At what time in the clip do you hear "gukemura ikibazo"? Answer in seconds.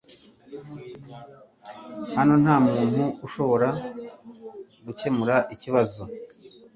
4.85-6.03